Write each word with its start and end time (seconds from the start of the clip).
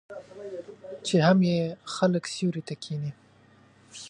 چې 1.05 1.15
هم 1.25 1.37
یې 1.51 1.59
خلک 1.95 2.23
سیوري 2.33 2.61
ته 2.67 2.73
کښیني. 2.81 3.11